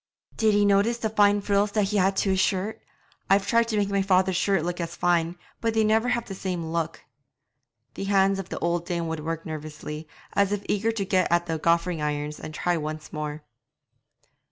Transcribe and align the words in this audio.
'Did 0.35 0.55
ye 0.55 0.65
notice 0.65 0.97
the 0.97 1.11
fine 1.11 1.39
frills 1.41 1.73
that 1.73 1.89
he 1.89 1.97
has 1.97 2.15
to 2.15 2.31
his 2.31 2.39
shirt? 2.39 2.81
I've 3.29 3.45
tried 3.45 3.67
to 3.67 3.77
make 3.77 3.91
my 3.91 4.01
father's 4.01 4.35
shirts 4.35 4.63
look 4.65 4.81
as 4.81 4.95
fine, 4.95 5.37
but 5.59 5.75
they 5.75 5.83
never 5.83 6.09
have 6.09 6.25
the 6.25 6.33
same 6.33 6.65
look.' 6.73 7.05
The 7.93 8.05
hands 8.05 8.39
of 8.39 8.49
the 8.49 8.57
old 8.57 8.87
dame 8.87 9.07
would 9.09 9.19
work 9.19 9.45
nervously, 9.45 10.07
as 10.33 10.51
if 10.51 10.65
eager 10.67 10.91
to 10.91 11.05
get 11.05 11.31
at 11.31 11.45
the 11.45 11.59
goffering 11.59 12.01
irons 12.01 12.39
and 12.39 12.51
try 12.51 12.77
once 12.77 13.13
more. 13.13 13.43